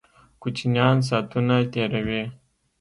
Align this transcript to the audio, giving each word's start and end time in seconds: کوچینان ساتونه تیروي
کوچینان 0.41 0.95
ساتونه 1.07 1.57
تیروي 1.73 2.21